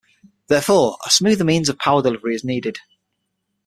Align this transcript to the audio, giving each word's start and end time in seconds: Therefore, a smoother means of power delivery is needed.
Therefore, 0.47 0.97
a 1.05 1.11
smoother 1.11 1.43
means 1.43 1.69
of 1.69 1.77
power 1.77 2.01
delivery 2.01 2.33
is 2.33 2.43
needed. 2.43 2.79